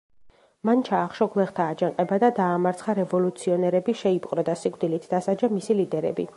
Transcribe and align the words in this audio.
მან 0.69 0.79
ჩაახშო 0.87 1.27
გლეხთა 1.35 1.67
აჯანყება 1.73 2.19
და 2.23 2.31
დაამარცხა 2.41 2.97
რევოლუციონერები, 3.01 3.97
შეიპყრო 4.03 4.49
და 4.51 4.59
სიკვდილით 4.65 5.09
დასაჯა 5.17 5.55
მისი 5.59 5.81
ლიდერები. 5.83 6.27